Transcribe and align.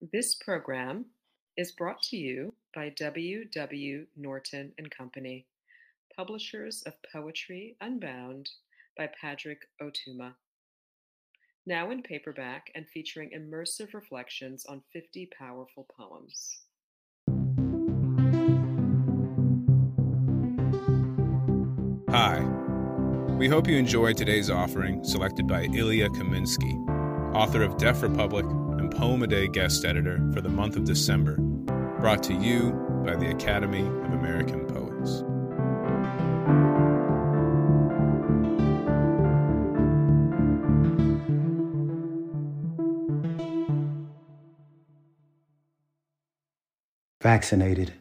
This 0.00 0.34
program 0.34 1.04
is 1.58 1.72
brought 1.72 2.00
to 2.04 2.16
you 2.16 2.54
by 2.74 2.88
W. 2.88 3.44
W. 3.44 4.06
Norton 4.16 4.72
and 4.78 4.90
Company, 4.90 5.44
publishers 6.16 6.82
of 6.86 6.94
Poetry 7.12 7.76
Unbound 7.82 8.48
by 8.96 9.10
Padraig 9.20 9.58
Ó 9.82 9.90
Tuama. 9.90 10.32
Now 11.66 11.90
in 11.90 12.02
paperback 12.02 12.70
and 12.74 12.88
featuring 12.88 13.32
immersive 13.36 13.92
reflections 13.92 14.64
on 14.64 14.80
50 14.90 15.28
powerful 15.38 15.86
poems. 15.94 16.60
Hi. 22.08 22.40
We 23.36 23.48
hope 23.48 23.68
you 23.68 23.76
enjoyed 23.76 24.16
today's 24.16 24.48
offering 24.48 25.04
selected 25.04 25.46
by 25.46 25.64
Ilya 25.64 26.08
Kaminsky, 26.08 27.34
author 27.34 27.62
of 27.62 27.76
Deaf 27.76 28.02
Republic 28.02 28.46
Poem 28.90 29.22
a 29.22 29.26
Day 29.26 29.48
guest 29.48 29.84
editor 29.84 30.20
for 30.32 30.40
the 30.40 30.48
month 30.48 30.76
of 30.76 30.84
December, 30.84 31.36
brought 32.00 32.22
to 32.24 32.34
you 32.34 32.72
by 33.04 33.16
the 33.16 33.30
Academy 33.30 33.80
of 33.80 34.12
American 34.12 34.66
Poets. 34.66 35.22
Vaccinated. 47.22 47.94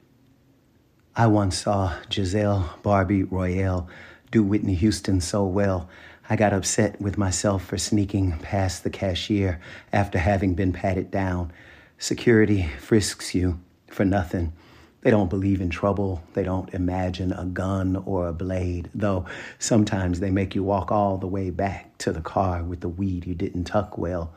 I 1.16 1.28
once 1.28 1.58
saw 1.58 1.96
Jazell 2.10 2.82
Barbie 2.82 3.24
Royale 3.24 3.90
do 4.32 4.44
Whitney 4.44 4.76
Houston 4.76 5.20
so 5.22 5.46
well. 5.46 5.90
I 6.32 6.36
got 6.36 6.54
upset 6.54 7.02
with 7.02 7.18
myself 7.18 7.66
for 7.66 7.80
sneaking 7.80 8.38
past 8.38 8.84
the 8.84 8.92
cashier 8.92 9.60
after 9.92 10.20
having 10.20 10.54
been 10.54 10.72
patted 10.72 11.10
down. 11.10 11.52
Security 11.98 12.70
frisks 12.80 13.34
you 13.34 13.60
for 13.88 14.06
nothing. 14.06 14.54
They 15.02 15.10
don't 15.10 15.30
believe 15.30 15.60
in 15.60 15.72
trouble. 15.72 16.22
They 16.34 16.44
don't 16.44 16.72
imagine 16.72 17.32
a 17.32 17.46
gun 17.46 17.96
or 18.06 18.28
a 18.28 18.34
blade, 18.34 18.92
though 18.94 19.26
sometimes 19.58 20.20
they 20.20 20.30
make 20.30 20.54
you 20.54 20.64
walk 20.64 20.92
all 20.92 21.18
the 21.18 21.26
way 21.26 21.50
back 21.50 21.98
to 22.00 22.12
the 22.12 22.22
car 22.22 22.64
with 22.64 22.82
the 22.82 22.90
weed 22.90 23.26
you 23.26 23.34
didn't 23.34 23.64
tuck 23.64 23.98
well. 23.98 24.32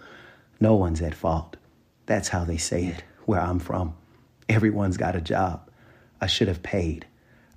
No 0.60 0.74
one's 0.74 1.02
at 1.02 1.14
fault. 1.14 1.56
That's 2.06 2.28
how 2.28 2.44
they 2.44 2.56
say 2.56 2.86
it 2.86 3.04
where 3.26 3.40
I'm 3.40 3.58
from. 3.58 3.94
Everyone's 4.48 4.96
got 4.96 5.14
a 5.14 5.20
job. 5.20 5.68
I 6.22 6.26
should 6.26 6.48
have 6.48 6.62
paid. 6.62 7.06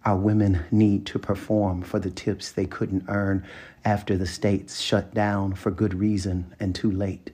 Our 0.05 0.17
women 0.17 0.63
need 0.69 1.07
to 1.07 1.19
perform 1.19 1.81
for 1.81 1.97
the 1.97 2.11
tips 2.11 2.51
they 2.51 2.67
couldn't 2.67 3.05
earn 3.07 3.43
after 3.83 4.15
the 4.15 4.27
states 4.27 4.79
shut 4.79 5.15
down 5.15 5.55
for 5.55 5.71
good 5.71 5.95
reason 5.95 6.53
and 6.59 6.75
too 6.75 6.91
late. 6.91 7.31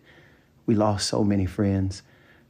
We 0.65 0.75
lost 0.75 1.09
so 1.09 1.25
many 1.25 1.45
friends. 1.45 2.01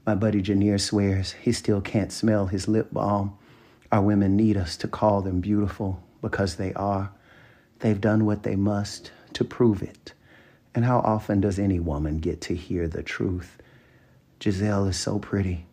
My 0.05 0.13
buddy 0.13 0.43
Janier 0.43 0.79
swears 0.79 1.31
he 1.31 1.51
still 1.51 1.81
can't 1.81 2.11
smell 2.11 2.45
his 2.45 2.67
lip 2.67 2.89
balm. 2.91 3.35
Our 3.91 4.03
women 4.03 4.35
need 4.35 4.57
us 4.57 4.77
to 4.77 4.87
call 4.87 5.23
them 5.23 5.41
beautiful 5.41 6.03
because 6.21 6.55
they 6.55 6.71
are. 6.73 7.11
They've 7.79 7.99
done 7.99 8.25
what 8.25 8.43
they 8.43 8.55
must 8.55 9.11
to 9.33 9.43
prove 9.43 9.81
it. 9.81 10.13
And 10.75 10.85
how 10.85 10.99
often 10.99 11.41
does 11.41 11.57
any 11.57 11.79
woman 11.79 12.19
get 12.19 12.41
to 12.41 12.55
hear 12.55 12.87
the 12.87 13.01
truth? 13.01 13.57
Jazell 14.39 14.87
is 14.87 14.97
so 14.97 15.17
pretty. 15.17 15.65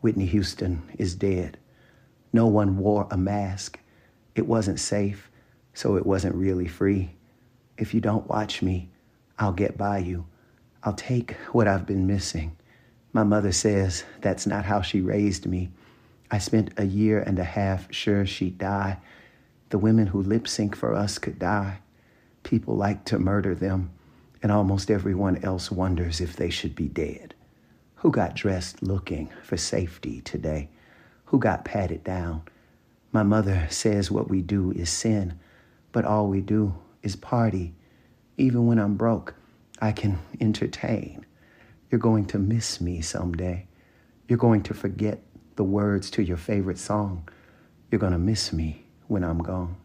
Whitney 0.00 0.26
Houston 0.26 0.82
is 0.98 1.16
dead. 1.16 1.58
No 2.32 2.46
one 2.46 2.78
wore 2.78 3.06
a 3.10 3.16
mask. 3.16 3.78
It 4.34 4.46
wasn't 4.46 4.80
safe, 4.80 5.30
so 5.74 5.96
it 5.96 6.06
wasn't 6.06 6.34
really 6.34 6.68
free. 6.68 7.14
If 7.76 7.92
you 7.92 8.00
don't 8.00 8.28
watch 8.28 8.62
me, 8.62 8.88
I'll 9.38 9.52
get 9.52 9.76
by 9.76 9.98
you. 9.98 10.26
I'll 10.82 10.94
take 10.94 11.32
what 11.52 11.68
I've 11.68 11.86
been 11.86 12.06
missing. 12.06 12.56
My 13.12 13.24
mother 13.24 13.52
says 13.52 14.04
that's 14.20 14.46
not 14.46 14.64
how 14.64 14.80
she 14.80 15.00
raised 15.00 15.46
me. 15.46 15.70
I 16.30 16.38
spent 16.38 16.72
a 16.78 16.86
year 16.86 17.20
and 17.20 17.38
a 17.38 17.44
half 17.44 17.92
sure 17.92 18.24
she'd 18.24 18.56
die. 18.56 18.98
The 19.68 19.78
women 19.78 20.06
who 20.06 20.22
lip 20.22 20.48
sync 20.48 20.74
for 20.74 20.94
us 20.94 21.18
could 21.18 21.38
die. 21.38 21.80
People 22.42 22.74
like 22.76 23.04
to 23.06 23.18
murder 23.18 23.54
them, 23.54 23.90
and 24.42 24.50
almost 24.50 24.90
everyone 24.90 25.44
else 25.44 25.70
wonders 25.70 26.20
if 26.20 26.34
they 26.36 26.50
should 26.50 26.74
be 26.74 26.88
dead. 26.88 27.34
Who 27.96 28.10
got 28.10 28.34
dressed 28.34 28.82
looking 28.82 29.28
for 29.42 29.56
safety 29.56 30.22
today? 30.22 30.70
Who 31.32 31.38
got 31.38 31.64
patted 31.64 32.04
down? 32.04 32.42
My 33.10 33.22
mother 33.22 33.66
says 33.70 34.10
what 34.10 34.28
we 34.28 34.42
do 34.42 34.70
is 34.72 34.90
sin, 34.90 35.40
but 35.90 36.04
all 36.04 36.28
we 36.28 36.42
do 36.42 36.74
is 37.02 37.16
party. 37.16 37.72
Even 38.36 38.66
when 38.66 38.78
I'm 38.78 38.96
broke, 38.96 39.34
I 39.80 39.92
can 39.92 40.18
entertain. 40.42 41.24
You're 41.90 42.00
going 42.00 42.26
to 42.26 42.38
miss 42.38 42.82
me 42.82 43.00
someday. 43.00 43.66
You're 44.28 44.36
going 44.36 44.62
to 44.64 44.74
forget 44.74 45.22
the 45.56 45.64
words 45.64 46.10
to 46.10 46.22
your 46.22 46.36
favorite 46.36 46.78
song. 46.78 47.26
You're 47.90 47.98
going 47.98 48.12
to 48.12 48.18
miss 48.18 48.52
me 48.52 48.84
when 49.08 49.24
I'm 49.24 49.38
gone. 49.38 49.76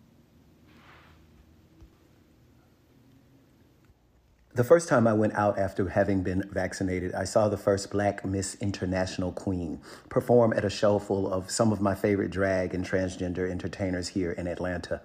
The 4.57 4.63
first 4.63 4.89
time 4.89 5.05
I 5.05 5.13
went 5.13 5.35
out 5.35 5.59
after 5.59 5.87
having 5.87 6.23
been 6.23 6.49
vaccinated, 6.51 7.13
I 7.13 7.25
saw 7.25 7.47
the 7.47 7.57
first 7.57 7.91
black 7.91 8.25
Miss 8.25 8.55
International 8.55 9.31
Queen 9.31 9.79
perform 10.09 10.51
at 10.51 10.65
a 10.65 10.69
show 10.71 10.97
full 10.97 11.31
of 11.31 11.51
some 11.51 11.71
of 11.71 11.79
my 11.79 11.93
favorite 11.93 12.31
drag 12.31 12.73
and 12.73 12.83
transgender 12.83 13.47
entertainers 13.47 14.07
here 14.07 14.31
in 14.31 14.47
Atlanta. 14.47 15.01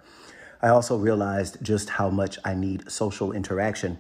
I 0.63 0.69
also 0.69 0.97
realized 0.97 1.59
just 1.61 1.91
how 1.91 2.09
much 2.09 2.39
I 2.47 2.55
need 2.55 2.91
social 2.91 3.31
interaction 3.31 3.99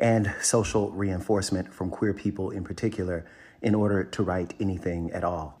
and 0.00 0.34
social 0.40 0.90
reinforcement 0.92 1.74
from 1.74 1.90
queer 1.90 2.14
people 2.14 2.48
in 2.48 2.64
particular 2.64 3.26
in 3.60 3.74
order 3.74 4.04
to 4.04 4.22
write 4.22 4.54
anything 4.58 5.10
at 5.10 5.22
all. 5.22 5.60